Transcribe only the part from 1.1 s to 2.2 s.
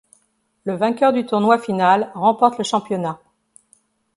du tournoi final